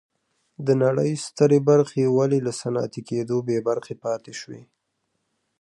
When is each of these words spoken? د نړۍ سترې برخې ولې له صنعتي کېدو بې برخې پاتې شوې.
د 0.65 0.67
نړۍ 0.83 1.11
سترې 1.25 1.59
برخې 1.69 2.03
ولې 2.17 2.39
له 2.47 2.51
صنعتي 2.61 3.01
کېدو 3.09 3.37
بې 3.47 3.57
برخې 3.67 3.93
پاتې 4.03 4.33
شوې. 4.39 4.61